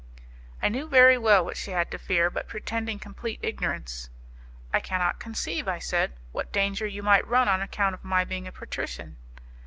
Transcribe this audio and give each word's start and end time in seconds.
I 0.63 0.69
knew 0.69 0.87
very 0.89 1.15
well 1.19 1.45
what 1.45 1.57
she 1.57 1.69
had 1.69 1.91
to 1.91 1.99
fear, 1.99 2.31
but 2.31 2.47
pretending 2.47 2.97
complete 2.97 3.39
ignorance: 3.43 4.09
"I 4.73 4.79
cannot 4.79 5.19
conceive," 5.19 5.67
I 5.67 5.77
said, 5.77 6.13
"what 6.31 6.51
danger 6.51 6.87
you 6.87 7.03
might 7.03 7.27
run 7.27 7.47
on 7.47 7.61
account 7.61 7.93
of 7.93 8.03
my 8.03 8.23
being 8.25 8.47
a 8.47 8.51
patrician." 8.51 9.17